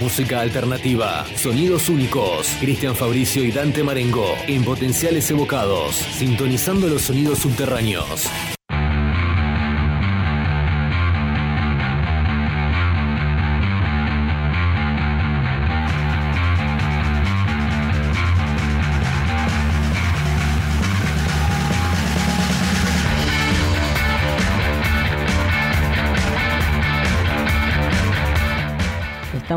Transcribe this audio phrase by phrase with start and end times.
[0.00, 2.48] Música alternativa, sonidos únicos.
[2.60, 8.28] Cristian Fabricio y Dante Marengo en potenciales evocados, sintonizando los sonidos subterráneos.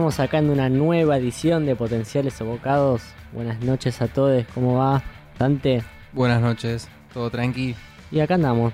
[0.08, 3.02] Estamos sacando una nueva edición de Potenciales Evocados.
[3.34, 5.04] Buenas noches a todos, ¿cómo va?
[5.38, 5.84] Dante.
[6.14, 7.76] Buenas noches, todo tranqui.
[8.10, 8.72] Y acá andamos.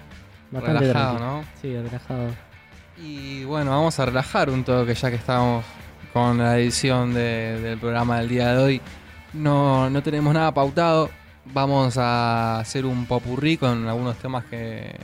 [0.51, 1.23] Bastante Relajado, tranqui.
[1.23, 1.43] ¿no?
[1.59, 2.27] Sí, relajado.
[3.03, 5.65] Y bueno, vamos a relajar un toque ya que estamos
[6.13, 8.81] con la edición de- del programa del día de hoy.
[9.33, 11.09] No, no tenemos nada pautado.
[11.45, 14.95] Vamos a hacer un popurrí con algunos temas que,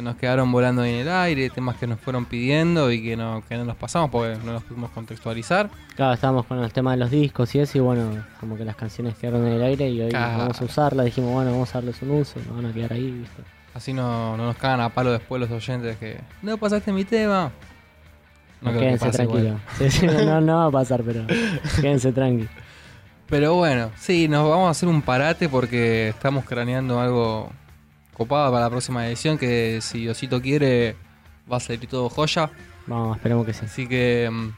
[0.00, 3.42] que nos quedaron volando en el aire, temas que nos fueron pidiendo y que no,
[3.46, 5.68] que no los pasamos porque no los pudimos contextualizar.
[5.94, 8.76] Claro, estábamos con el tema de los discos y eso, y bueno, como que las
[8.76, 10.38] canciones quedaron en el aire y hoy Claro.
[10.38, 11.04] vamos a usarlas.
[11.04, 13.42] Dijimos, bueno, vamos a darles un uso, no van a quedar ahí, ¿viste?
[13.74, 17.52] Así no, no nos cagan a palo después los oyentes que no pasaste mi tema.
[18.62, 19.60] No quédense tranquilos.
[19.76, 21.26] Sí, sí, no, no va a pasar, pero
[21.80, 22.50] quédense tranquilos.
[23.28, 27.50] Pero bueno, sí, nos vamos a hacer un parate porque estamos craneando algo
[28.20, 30.94] copado para la próxima edición que si Diosito quiere
[31.50, 32.50] va a salir todo joya.
[32.86, 33.64] Vamos, esperemos que sí.
[33.64, 34.50] Así que mm,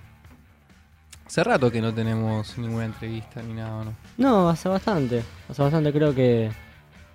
[1.28, 3.94] hace rato que no tenemos ninguna entrevista ni nada, ¿no?
[4.18, 5.22] No, hace bastante.
[5.48, 6.50] Hace bastante, creo que.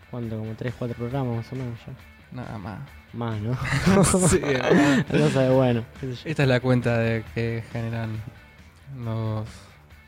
[0.10, 0.38] ¿Cuánto?
[0.38, 1.94] Como 3, 4 programas más o menos ya.
[2.32, 2.80] Nada más.
[3.12, 3.52] Más, ¿no?
[4.30, 5.04] Sí, nada.
[5.04, 5.84] Cosa de bueno.
[6.24, 8.22] Esta es la cuenta de que generan
[9.04, 9.46] los,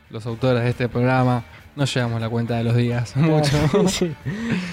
[0.08, 1.44] los autores de este programa.
[1.76, 3.88] No llevamos la cuenta de los días mucho.
[3.88, 4.14] Sí,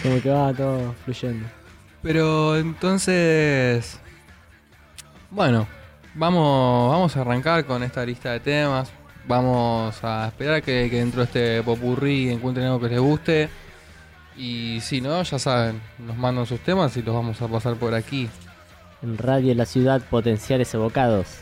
[0.01, 1.56] Como que va todo fluyendo.
[2.01, 3.99] Pero entonces,
[5.29, 5.67] bueno,
[6.15, 8.91] vamos, vamos a arrancar con esta lista de temas.
[9.27, 13.49] Vamos a esperar que, que dentro de este popurrí encuentren algo que les guste.
[14.37, 17.93] Y si no, ya saben, nos mandan sus temas y los vamos a pasar por
[17.93, 18.29] aquí.
[19.01, 21.39] En Radio La Ciudad, potenciales evocados.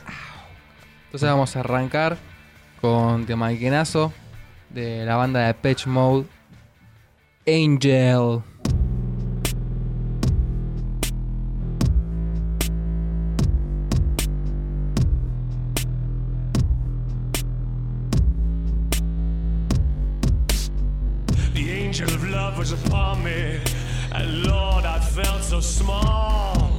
[1.05, 2.17] Entonces vamos a arrancar
[2.81, 4.11] con tema Ikenazo
[4.69, 6.25] de la banda de Patch Mode,
[7.47, 8.41] Angel.
[22.71, 23.59] Was upon me,
[24.11, 26.71] and Lord, I felt so small.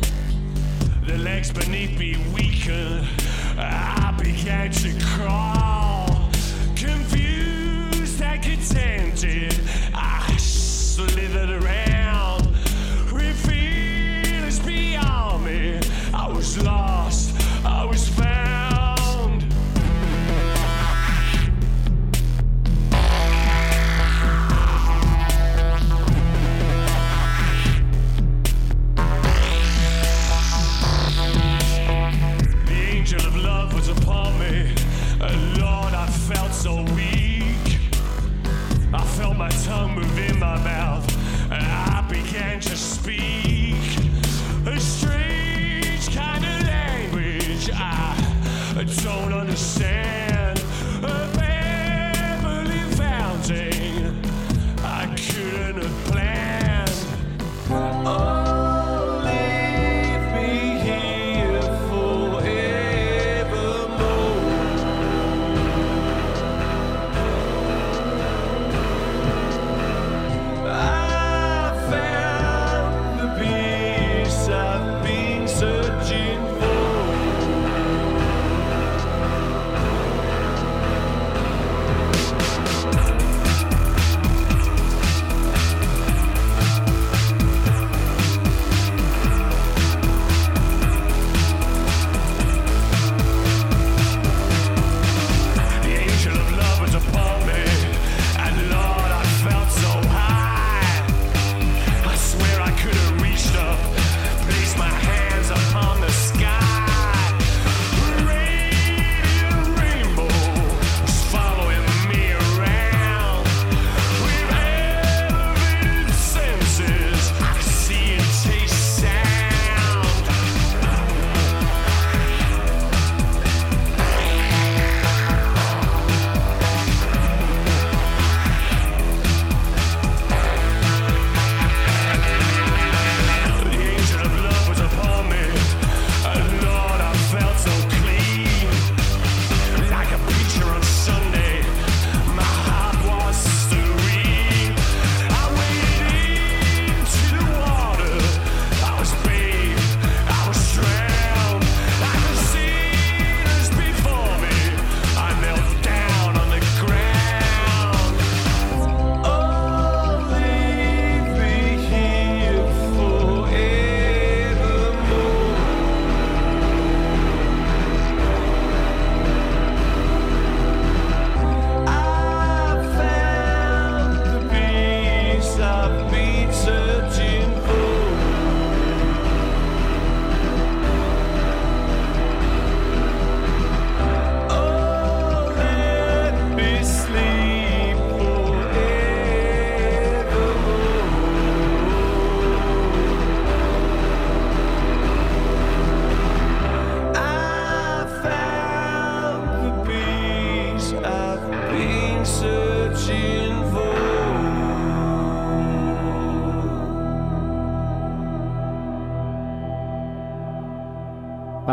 [1.06, 3.06] The legs beneath me weakened,
[3.56, 6.28] I began to crawl.
[6.74, 9.60] Confused and contented,
[9.94, 11.85] I slithered around.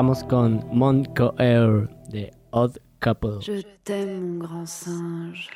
[0.03, 1.05] vamos con Mon
[1.37, 3.39] Air de Odd Couple.
[3.39, 5.49] Je t'aime, mon grand singe.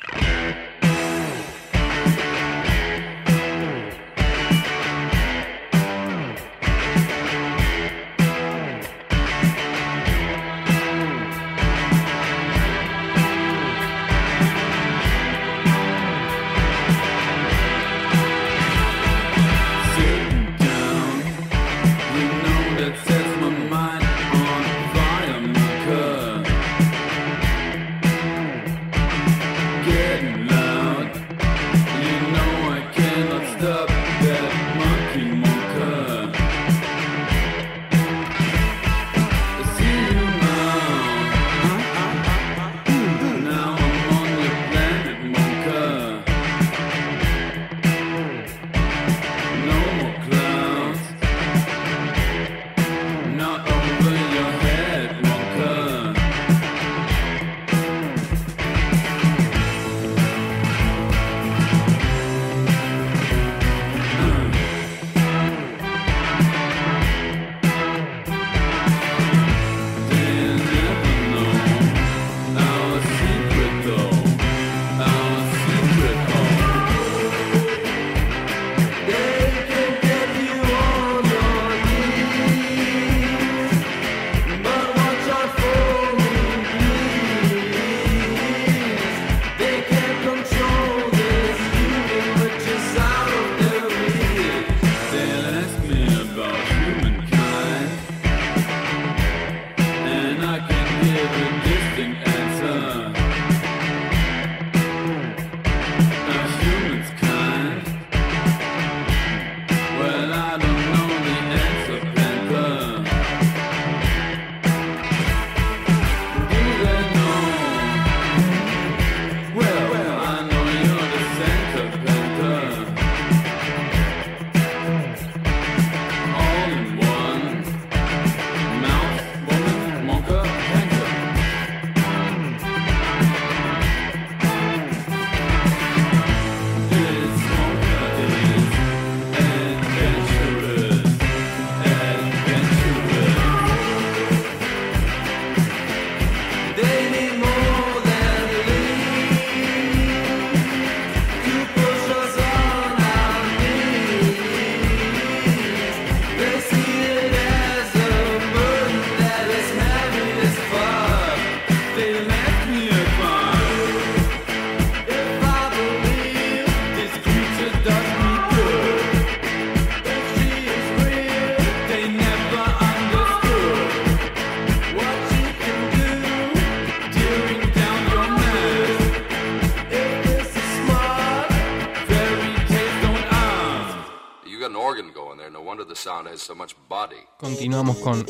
[187.38, 188.24] Continuamos con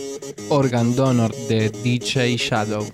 [0.48, 2.86] Organ Donor de DJ Shadow.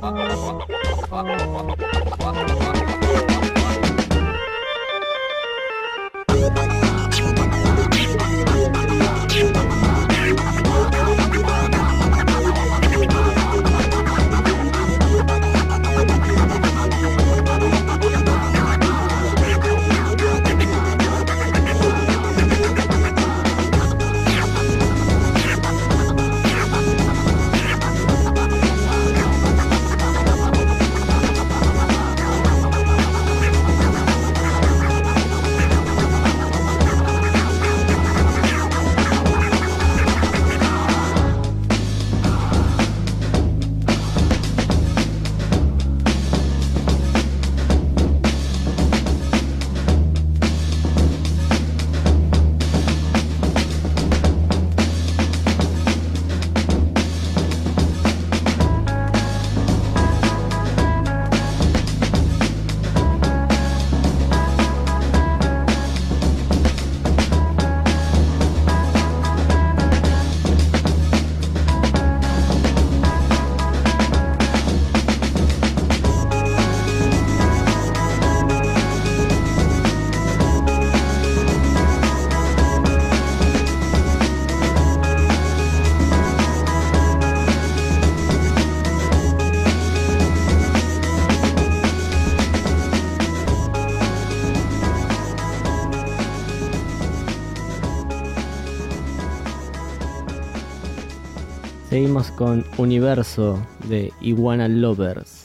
[0.00, 0.14] ファン
[1.36, 1.74] のも
[3.06, 3.09] ん。
[102.00, 105.39] Seguimos con Universo de Iguana Lovers.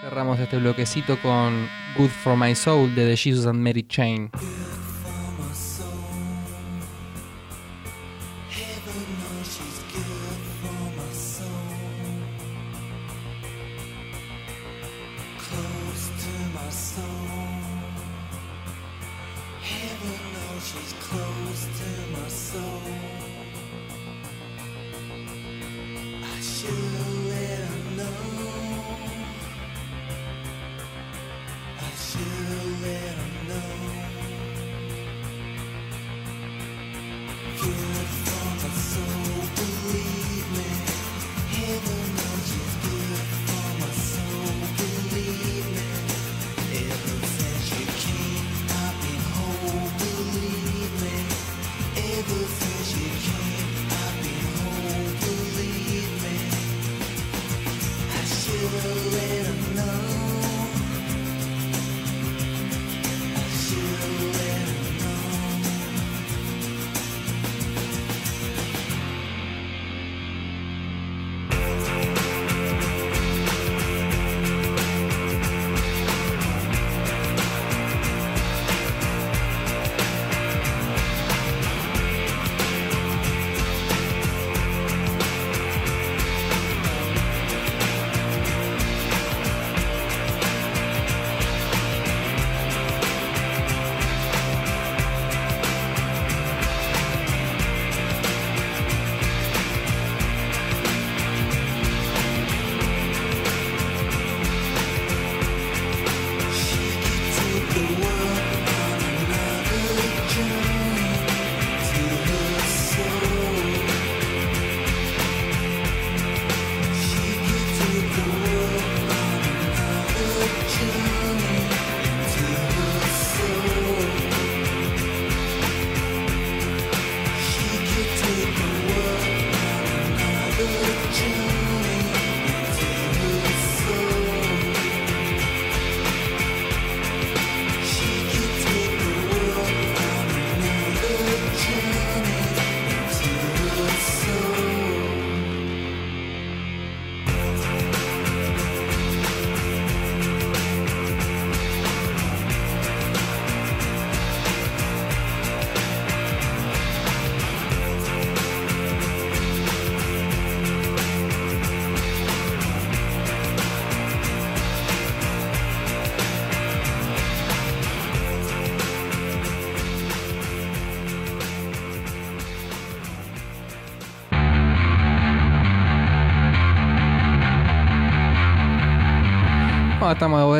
[0.00, 4.30] Cerramos este bloquecito con Good for My Soul de The Jesus and Mary Chain.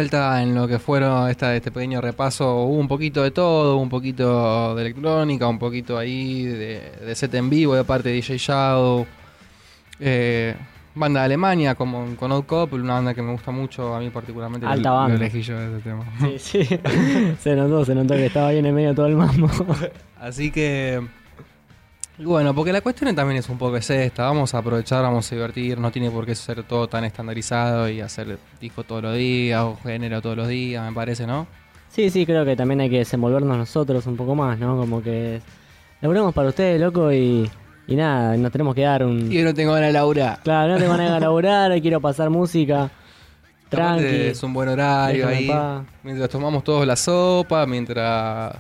[0.01, 2.63] Vuelta en lo que fueron esta, este pequeño repaso.
[2.65, 7.35] Hubo un poquito de todo, un poquito de electrónica, un poquito ahí de, de set
[7.35, 9.07] en vivo de parte de DJ Shadow.
[10.01, 10.55] Eh,
[10.95, 14.09] banda de Alemania como con Old Couple, una banda que me gusta mucho, a mí
[14.09, 14.67] particularmente.
[14.67, 15.17] Alta lo- lo banda.
[15.17, 16.05] elegí yo ese tema.
[16.39, 16.79] Sí, sí.
[17.41, 19.49] se notó, se notó que estaba bien en medio de todo el mambo.
[20.19, 21.01] Así que.
[22.21, 24.25] Y Bueno, porque la cuestión también es un poco es esta.
[24.25, 25.79] Vamos a aprovechar, vamos a divertir.
[25.79, 29.79] No tiene por qué ser todo tan estandarizado y hacer disco todos los días o
[29.83, 31.47] género todos los días, me parece, ¿no?
[31.89, 34.77] Sí, sí, creo que también hay que desenvolvernos nosotros un poco más, ¿no?
[34.77, 35.41] Como que
[36.01, 37.51] laburamos para ustedes, loco, y,
[37.89, 39.29] y nada, nos tenemos que dar un...
[39.29, 40.41] Yo no tengo ganas de laburar.
[40.45, 42.91] Claro, no tengo ganas de laburar, quiero pasar música.
[43.69, 44.05] Tranqui.
[44.05, 45.51] Es un buen horario ahí.
[46.03, 48.55] Mientras tomamos todos la sopa, mientras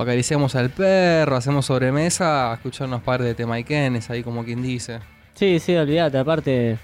[0.00, 5.00] acariciamos al perro, hacemos sobremesa, escucharnos par de temaiquenes ahí como quien dice.
[5.34, 6.78] Sí, sí, olvídate, aparte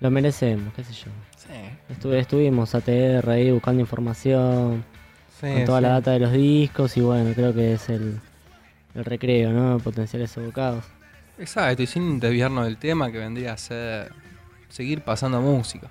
[0.00, 1.10] lo merecemos, qué sé yo.
[1.36, 1.54] Sí.
[1.90, 4.84] Estuve, estuvimos ATR ahí buscando información,
[5.40, 8.20] Sí, con toda la data de los discos y bueno, creo que es el,
[8.94, 9.78] el recreo, ¿no?
[9.78, 10.84] Potenciales evocados.
[11.38, 14.12] Exacto, y sin desviarnos del tema que vendría a ser
[14.68, 15.90] seguir pasando música.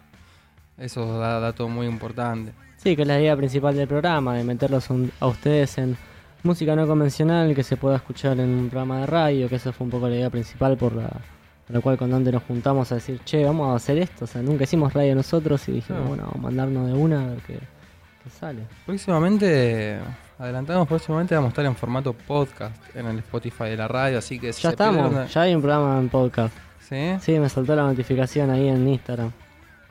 [0.77, 2.53] Eso da dato muy importante.
[2.81, 5.97] Sí, que es la idea principal del programa, de meterlos un- a ustedes en
[6.43, 9.83] música no convencional que se pueda escuchar en un programa de radio, que esa fue
[9.85, 12.95] un poco la idea principal por la, por la cual con Dante nos juntamos a
[12.95, 14.23] decir, che, vamos a hacer esto.
[14.23, 16.07] O sea, nunca hicimos radio nosotros y dijimos, No.
[16.07, 18.61] bueno, vamos a mandarnos de una a ver qué, qué sale.
[18.85, 19.97] Próximamente,
[20.37, 24.39] adelantamos, próximamente vamos a estar en formato podcast en el Spotify de la radio, así
[24.39, 26.55] que si Ya estamos, ya hay un programa en podcast.
[26.79, 27.15] ¿Sí?
[27.19, 29.31] Sí, me saltó la notificación ahí en Instagram.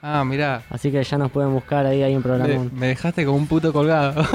[0.01, 0.63] Ah, mirá.
[0.71, 2.71] Así que ya nos pueden buscar ahí, hay un programa.
[2.73, 4.15] me dejaste como un puto colgado.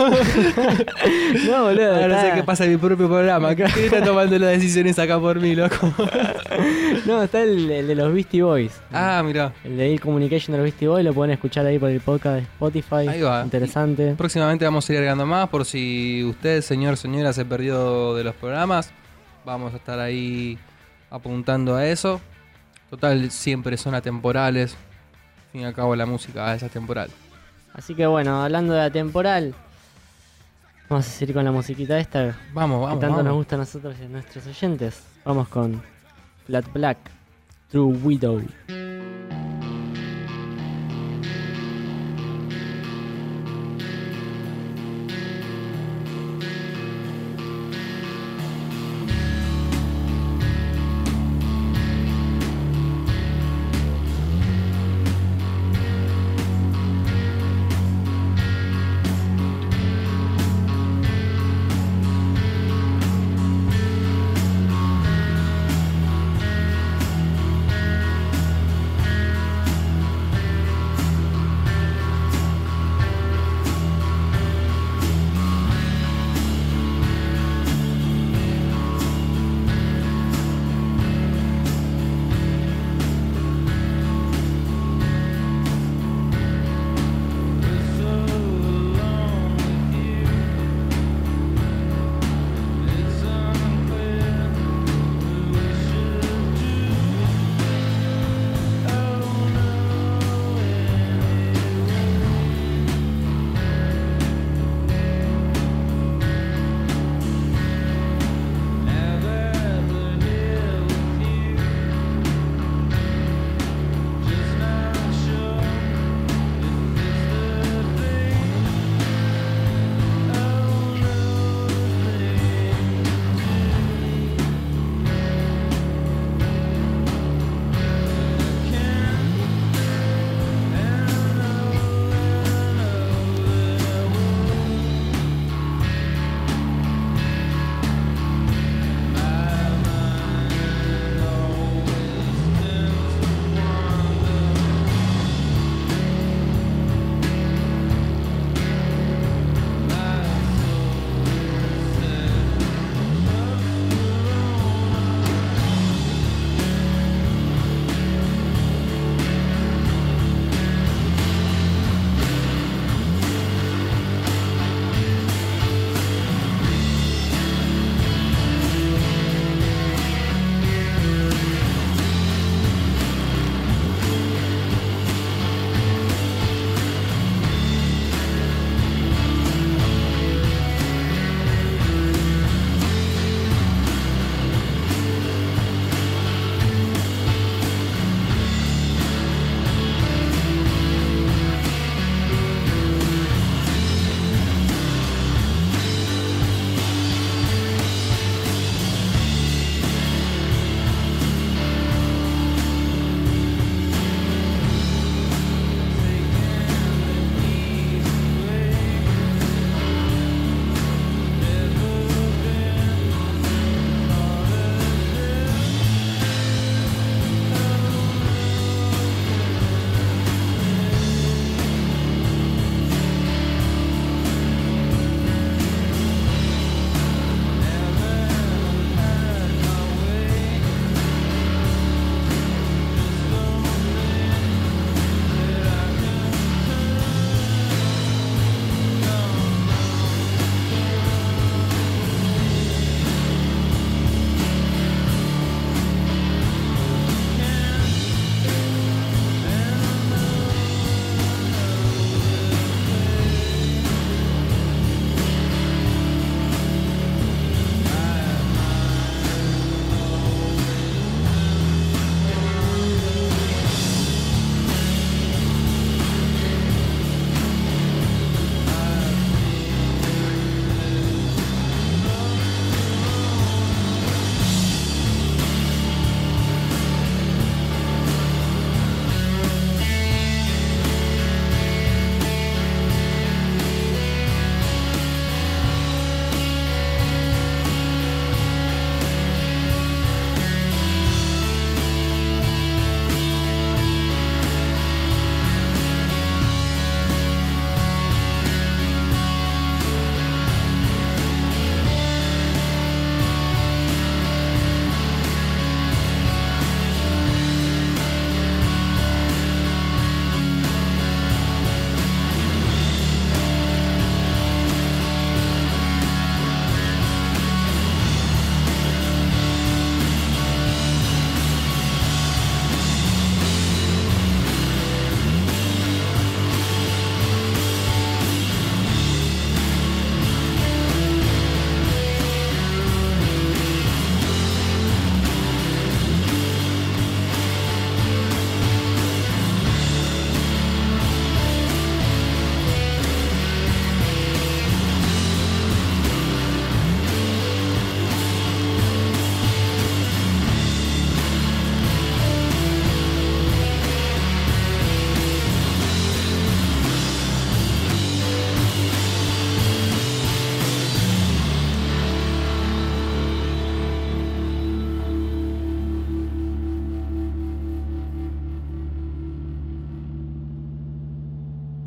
[1.48, 1.96] No, boludo.
[1.96, 3.56] Ahora no sé qué pasa en mi propio programa.
[3.56, 5.76] ¿Quién está tomando las decisiones acá por mí, loco?
[7.06, 8.80] No, está el, el de los Beastie Boys.
[8.94, 9.52] ah, mirá.
[9.64, 12.36] El de Il Communication de los Beastie Boys lo pueden escuchar ahí por el podcast
[12.36, 13.08] de Spotify.
[13.10, 13.44] Ahí va.
[13.44, 14.14] Interesante.
[14.18, 18.36] Próximamente vamos a ir agregando más por si usted, señor, señora, se perdió de los
[18.36, 18.92] programas.
[19.46, 20.58] Vamos a estar ahí
[21.10, 22.22] apuntando a eso.
[22.90, 24.78] Total, siempre son atemporales.
[25.54, 27.12] Fin y al cabo la música es atemporal.
[27.76, 29.54] Así que bueno, hablando de la temporal,
[30.90, 33.96] vamos a seguir con la musiquita esta Vamos, que vamos, tanto nos gusta a nosotros
[34.02, 35.04] y a nuestros oyentes.
[35.24, 35.80] Vamos con
[36.48, 36.98] Flat Black,
[37.70, 38.42] True Widow.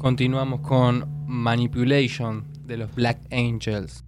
[0.07, 4.05] Continuamos con Manipulation de los Black Angels.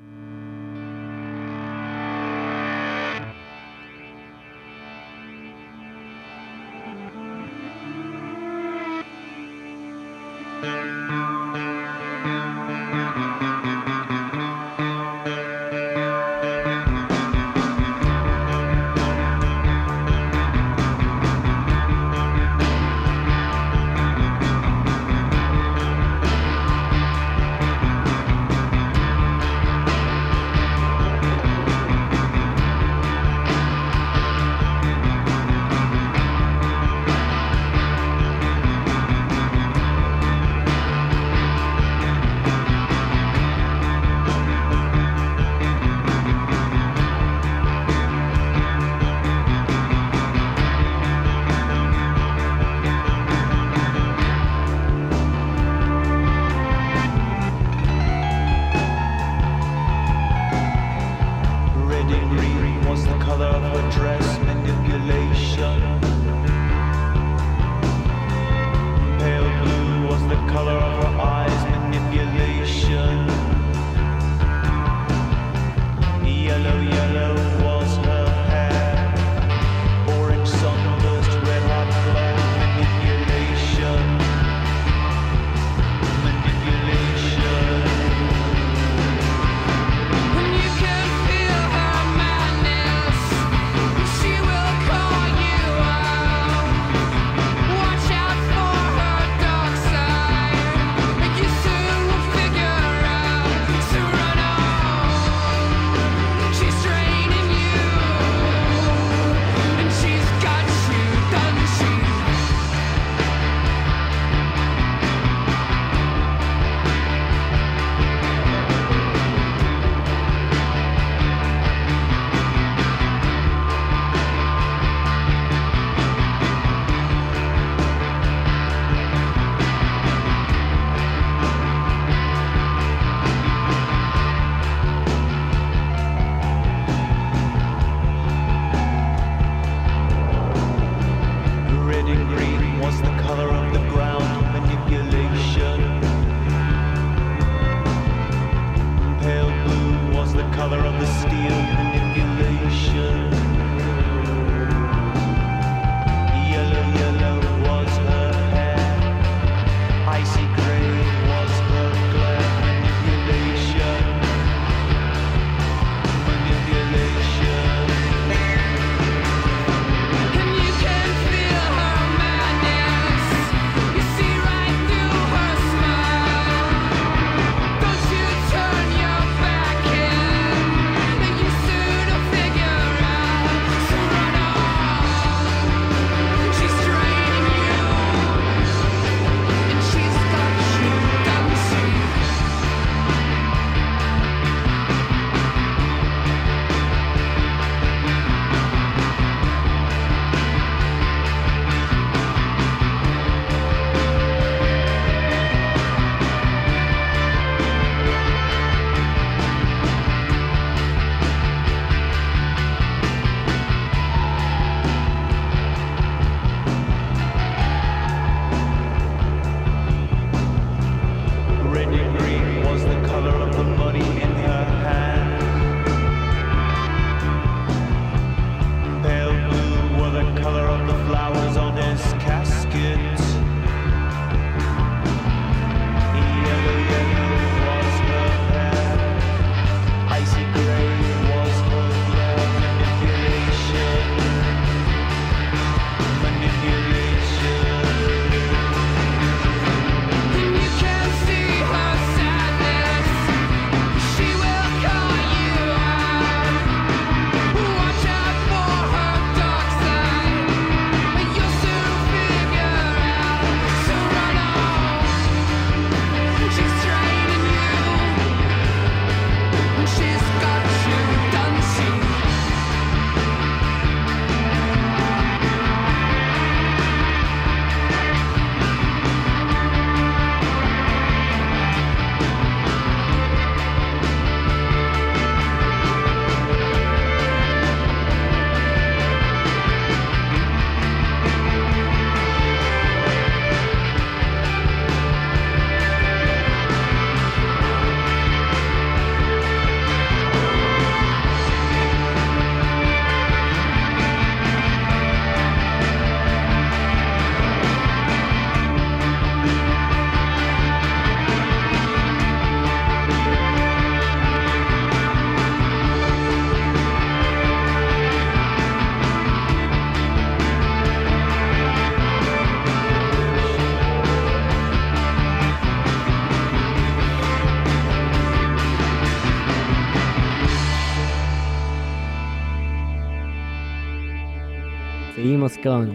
[335.62, 335.90] Con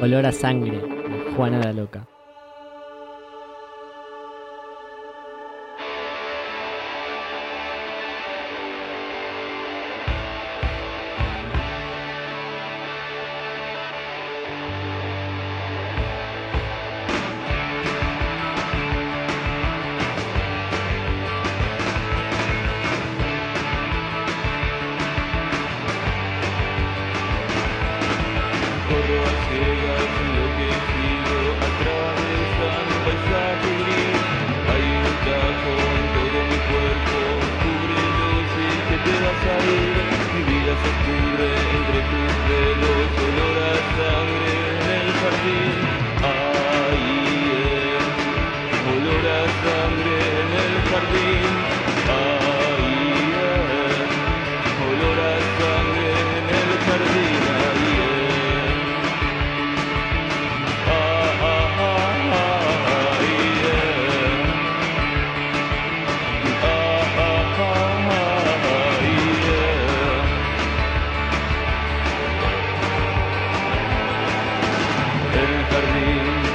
[0.00, 0.80] Olor a Sangre
[1.36, 2.11] Juana la Loca.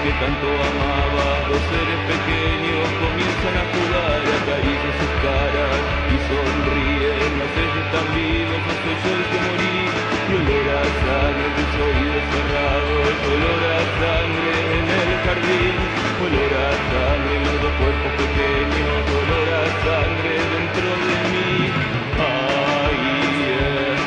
[0.08, 7.32] Que tanto amaba, los seres pequeños comienzan a jugar, acarician sus caras y sonríen.
[7.36, 9.80] No sé si están vivos o soy yo el que morí.
[10.28, 15.76] Y olor a sangre, tus oídos cerrados, olor a sangre en el jardín,
[16.24, 21.52] olor a sangre en los dos cuerpos pequeños, olor a sangre dentro de mí.
[22.32, 23.12] Ahí
[23.60, 24.00] es,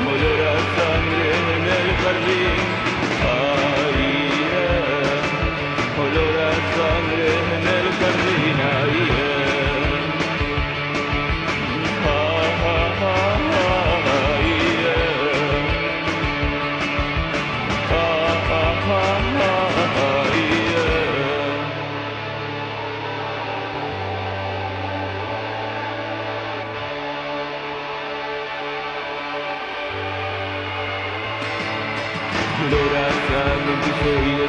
[0.00, 2.69] olor a sangre en el jardín.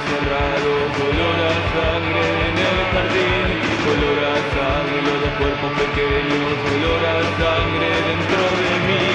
[0.01, 3.47] Oídos cerrados, olor a sangre en el jardín,
[3.91, 9.07] olor a sangre los cuerpos pequeños, olor a sangre dentro de mí.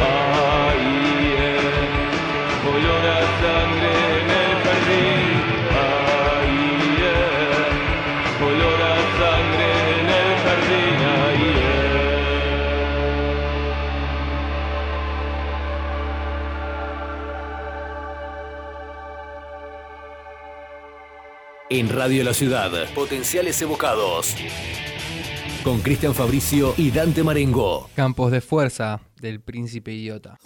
[0.00, 1.74] Ahí es,
[2.66, 5.37] olor a sangre en el jardín.
[21.78, 24.34] En Radio La Ciudad, potenciales evocados.
[25.62, 27.88] Con Cristian Fabricio y Dante Marengo.
[27.94, 30.40] Campos de fuerza del príncipe idiota.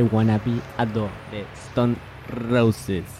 [0.00, 1.96] I Wanna Be a Dog de Stone
[2.48, 3.19] Roses.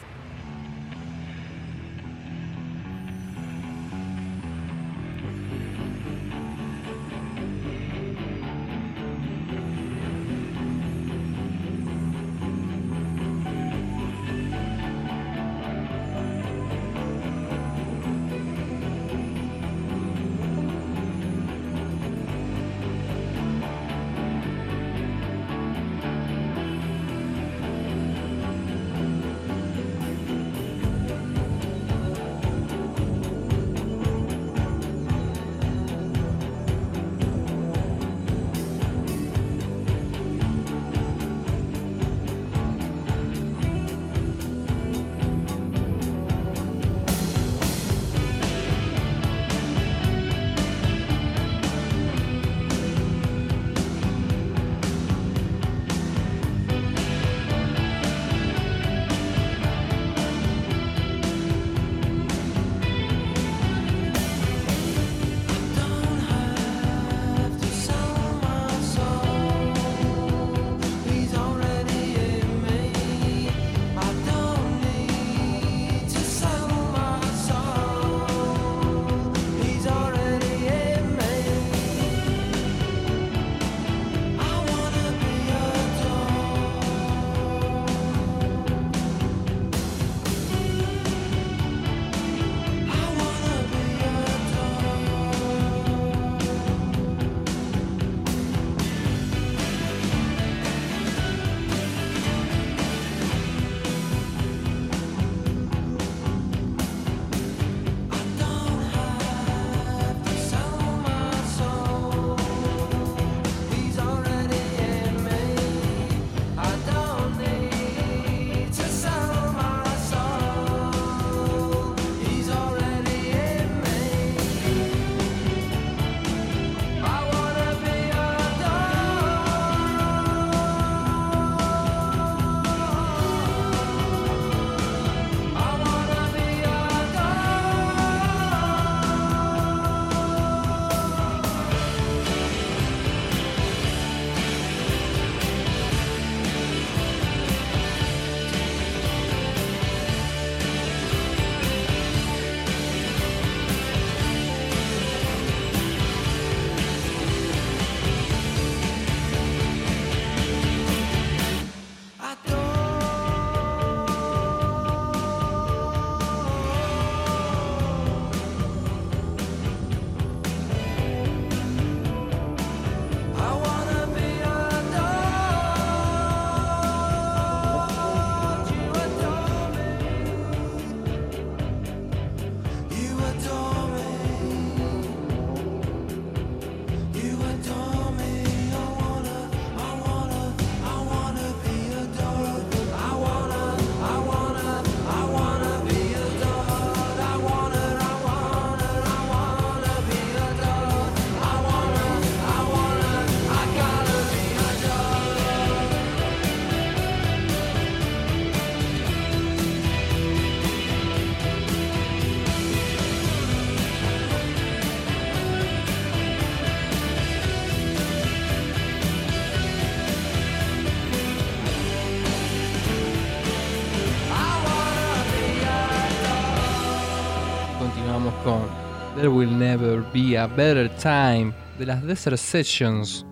[229.31, 233.25] Will Never Be a Better Time de las Desert Sessions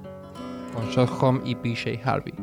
[0.73, 2.38] con Josh Home y PJ Harvey.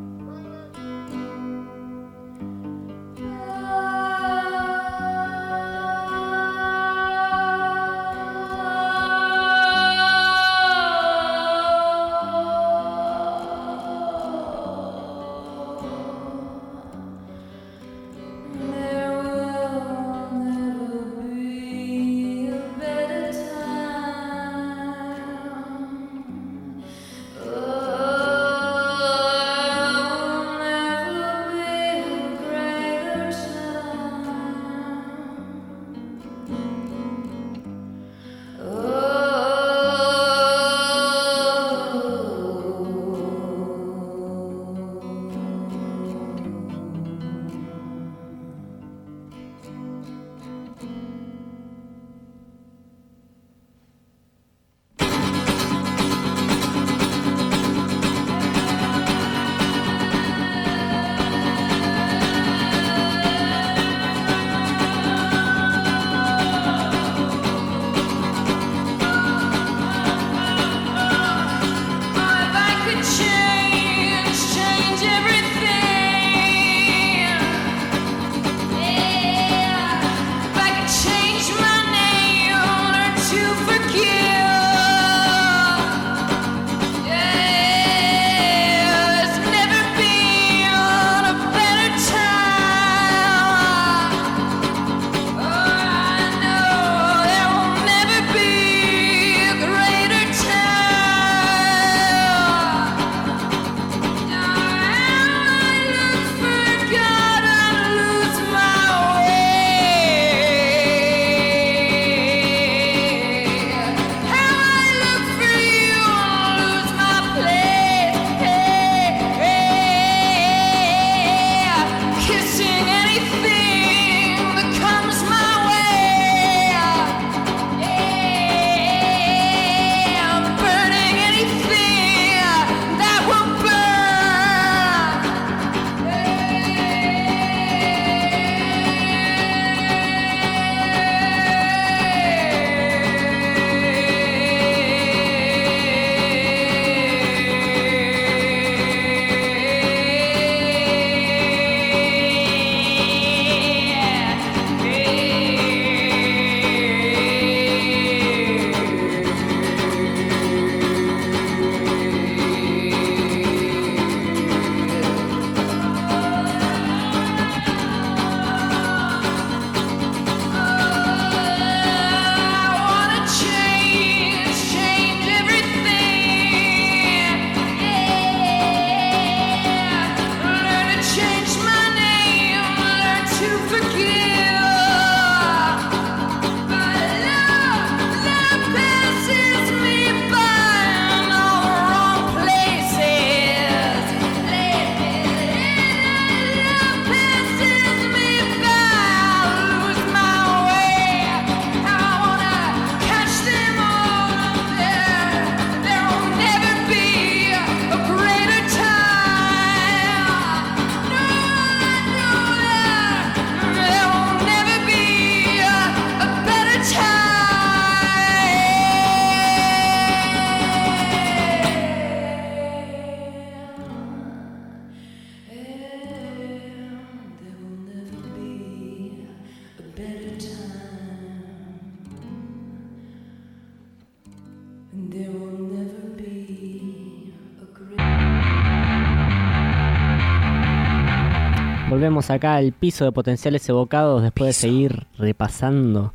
[242.35, 246.13] Acá al piso de potenciales evocados después de seguir repasando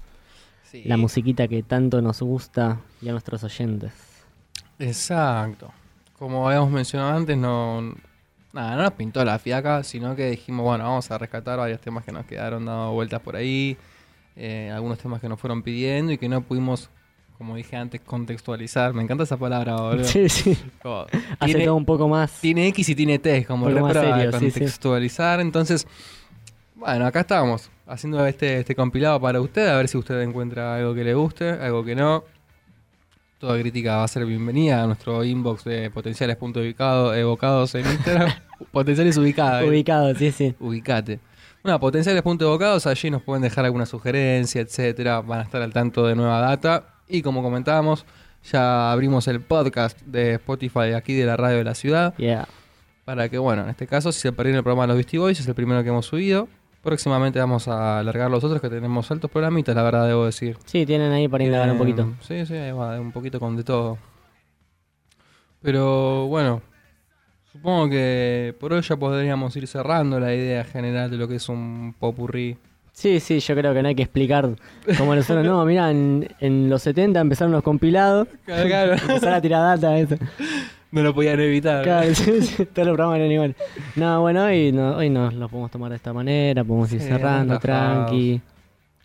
[0.63, 0.83] Sí.
[0.85, 3.93] la musiquita que tanto nos gusta y a nuestros oyentes.
[4.79, 5.73] Exacto.
[6.19, 7.83] Como habíamos mencionado antes, no,
[8.53, 12.05] nada, no nos pintó la fiaca, sino que dijimos, bueno, vamos a rescatar varios temas
[12.05, 13.77] que nos quedaron dando vueltas por ahí,
[14.37, 16.89] eh, algunos temas que nos fueron pidiendo y que no pudimos,
[17.41, 18.93] como dije antes, contextualizar.
[18.93, 20.05] Me encanta esa palabra, boludo.
[20.05, 20.59] Sí, sí.
[20.83, 21.07] Como,
[21.39, 22.31] Hace tiene, todo un poco más.
[22.39, 24.61] tiene X y tiene T, como Un poco más repro- serio, sí, sí.
[24.61, 25.41] contextualizar.
[25.41, 25.87] Entonces,
[26.75, 30.95] bueno, acá estamos, haciendo este, este compilado para usted, a ver si usted encuentra algo
[30.95, 32.25] que le guste, algo que no.
[33.39, 37.87] Toda crítica va a ser bienvenida a nuestro inbox de potenciales punto ubicado- evocados en
[37.87, 38.31] Instagram.
[38.71, 39.63] potenciales ubicados.
[39.63, 39.69] eh.
[39.69, 40.55] Ubicado, sí, sí.
[40.61, 41.21] Ubicate.
[41.63, 45.21] Bueno, potenciales punto evocados, allí nos pueden dejar alguna sugerencia, etcétera.
[45.23, 46.85] Van a estar al tanto de nueva data.
[47.11, 48.07] Y como comentábamos,
[48.51, 52.15] ya abrimos el podcast de Spotify aquí de la radio de la ciudad.
[52.17, 52.47] Yeah.
[53.05, 55.41] Para que, bueno, en este caso, si se perdieron el programa de los Beastie Boys,
[55.41, 56.49] es el primero que hemos subido.
[56.83, 60.57] Próximamente vamos a alargar los otros que tenemos altos programitas, la verdad, debo decir.
[60.65, 62.15] Sí, tienen ahí para indagar un Eh, poquito.
[62.21, 63.99] Sí, sí, ahí va, un poquito con de todo.
[65.63, 66.63] Pero bueno,
[67.53, 71.49] supongo que por hoy ya podríamos ir cerrando la idea general de lo que es
[71.49, 72.57] un popurrí.
[73.01, 74.51] Sí, sí, yo creo que no hay que explicar
[74.99, 75.43] cómo nosotros.
[75.47, 78.29] No, mirá, en, en los 70 empezaron los compilados.
[78.45, 80.17] Claro, Empezar a tirar data, eso.
[80.93, 81.83] no lo podían evitar.
[81.83, 83.57] Claro, sí, sí, todos los programas eran igual.
[83.97, 87.09] No, bueno, hoy, no, hoy nos los podemos tomar de esta manera, podemos ir Sí,
[87.09, 88.39] cerrando, tranqui.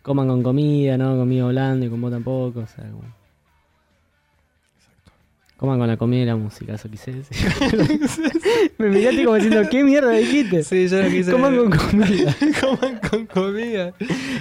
[0.02, 1.16] Coman con comida, ¿no?
[1.16, 3.15] Conmigo hablando y con vos tampoco, o sea, como...
[5.56, 7.36] Coman con la comida y la música, eso quise decir.
[8.78, 10.62] Me miraste como diciendo, ¿qué mierda dijiste?
[10.62, 11.32] Sí, yo no quise.
[11.32, 12.36] Coman con comida.
[12.60, 13.92] Coman con comida.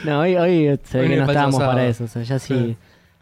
[0.03, 1.71] No, hoy, hoy se ve que no estábamos sábado.
[1.71, 2.03] para eso.
[2.03, 2.75] O sea, ya Sí.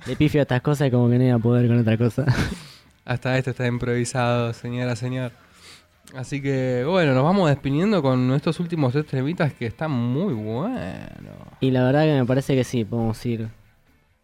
[0.07, 2.25] le pifio a estas cosas, como que no iba a poder con otra cosa.
[3.05, 5.31] Hasta esto está improvisado, señora, señor.
[6.15, 10.79] Así que, bueno, nos vamos despidiendo con estos últimos tres temitas que están muy buenos.
[11.59, 13.49] Y la verdad que me parece que sí, podemos ir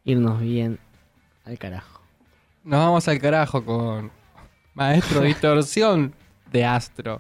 [0.06, 0.80] irnos bien
[1.46, 1.99] al carajo.
[2.64, 4.12] Nos vamos al carajo con
[4.74, 6.14] Maestro Distorsión
[6.52, 7.20] de Astro.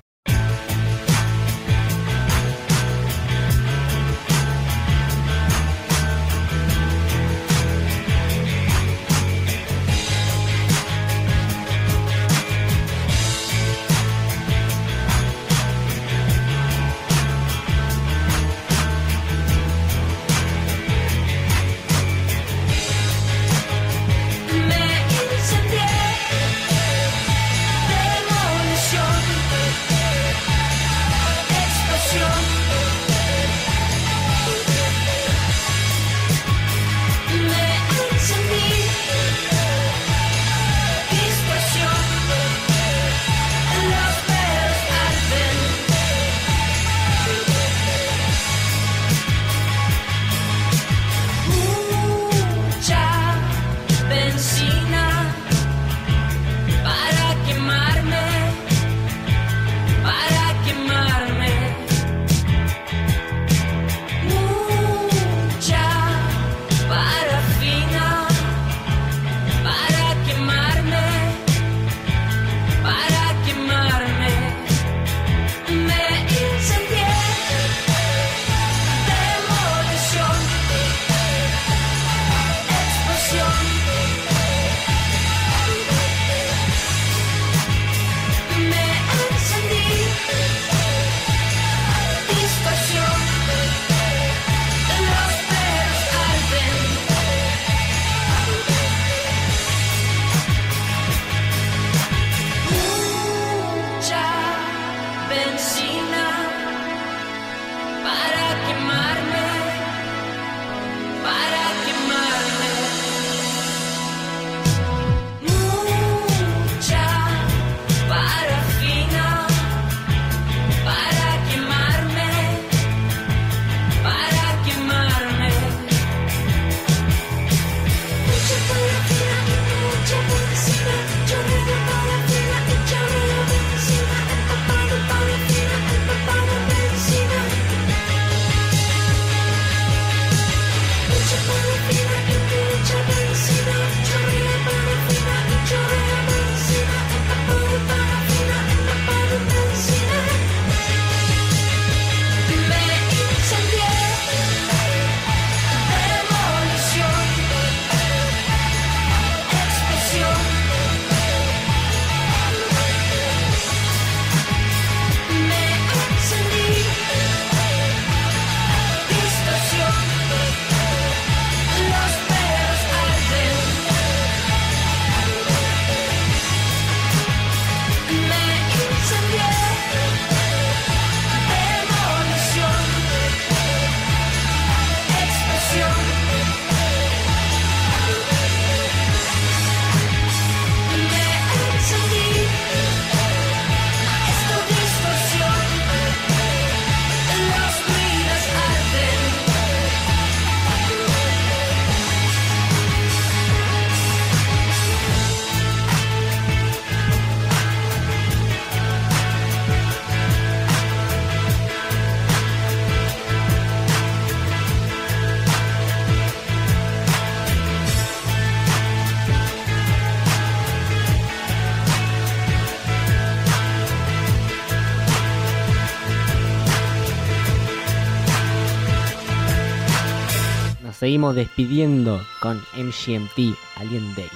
[231.09, 234.29] seguimos despidiendo con MGMT Alien Days.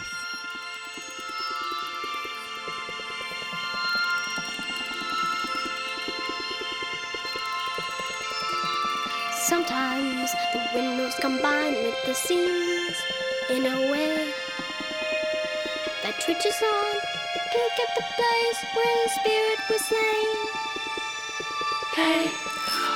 [9.48, 12.98] Sometimes the windows combine with the seams
[13.52, 14.34] in a way
[16.02, 16.94] that twitches on
[17.36, 20.38] the peak at the place where the spirit was slain.
[21.94, 22.32] Hey,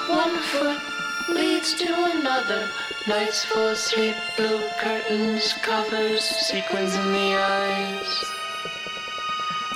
[0.10, 0.97] one foot.
[1.30, 2.70] leads to another.
[3.08, 8.26] Nights full of sleep, blue curtains, covers, sequins in the eyes.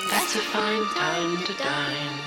[0.09, 2.19] That's a fine time to dine.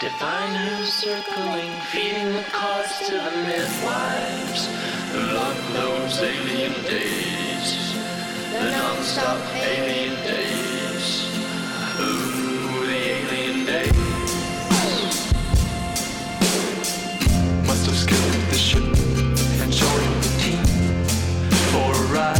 [0.00, 4.68] Divine who's circling, feeding the cost to the midwives.
[5.14, 7.94] Love those alien days,
[8.52, 10.67] the non-stop alien days.
[17.88, 18.60] so skilled this
[20.20, 20.64] the team
[21.70, 22.38] for a ride.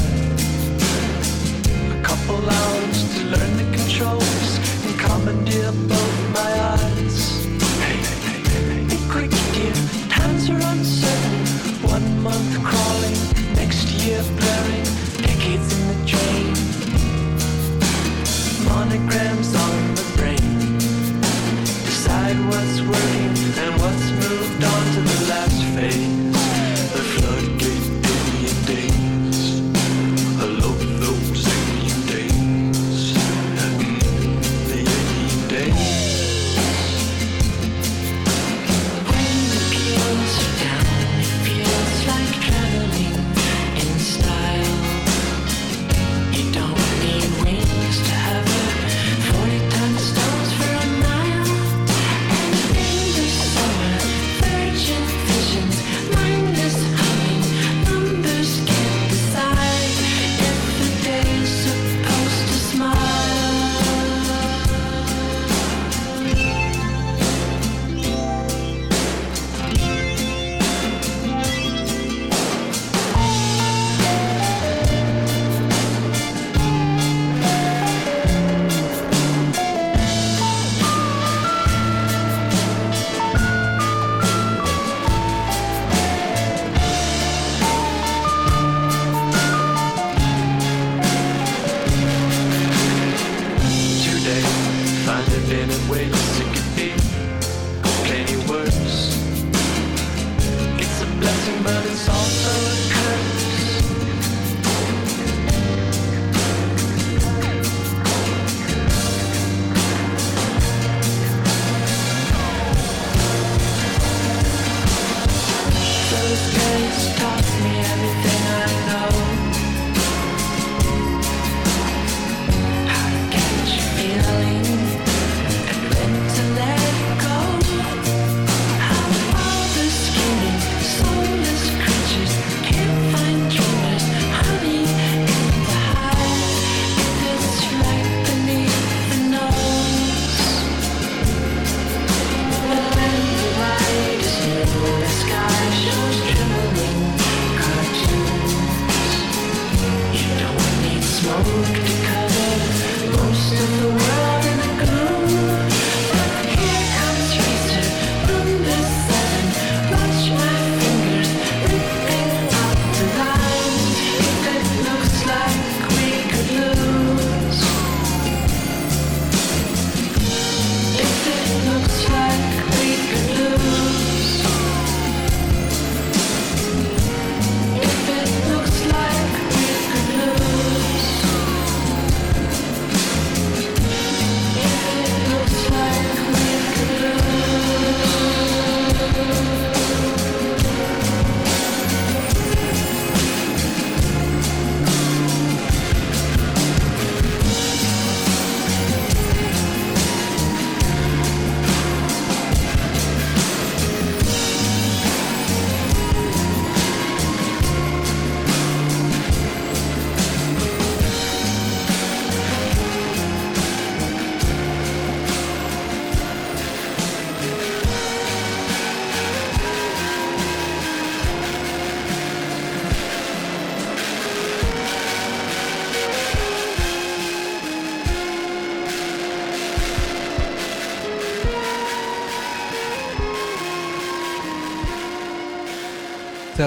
[1.96, 6.07] A couple hours to learn the controls and commandeer.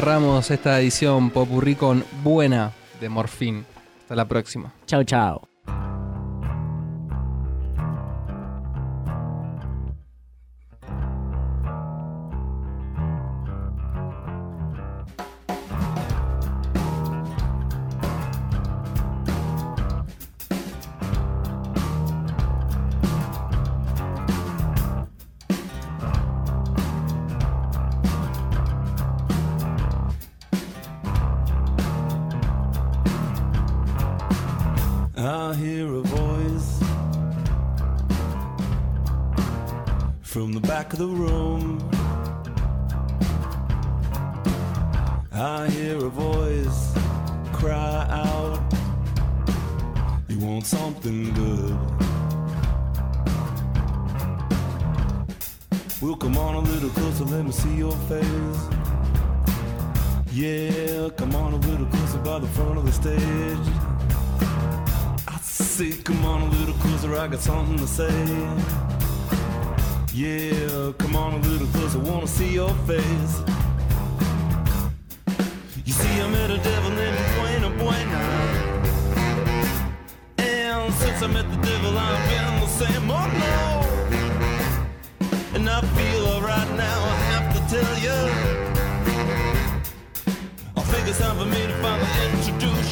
[0.02, 3.68] cerramos esta edición Popurrí con Buena de Morfín.
[4.02, 4.74] Hasta la próxima.
[4.88, 5.51] Chao, chao.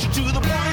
[0.08, 0.69] to the point.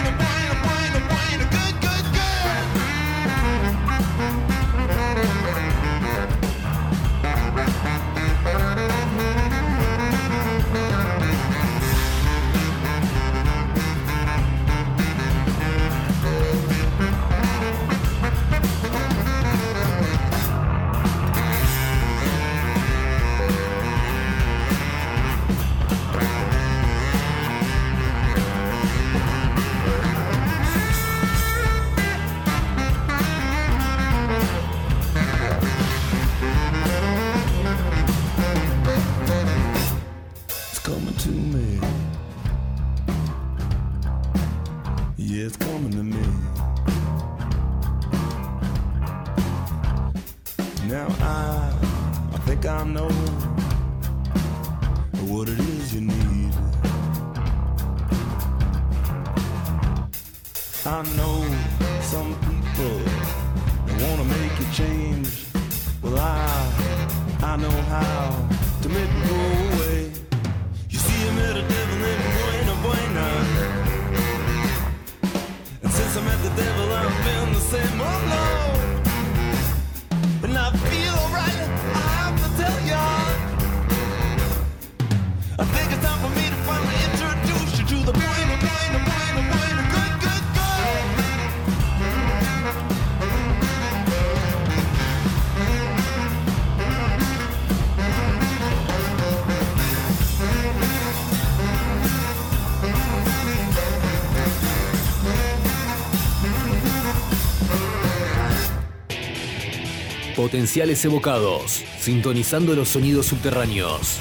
[110.57, 114.19] potenciales evocados, sintonizando los sonidos subterráneos.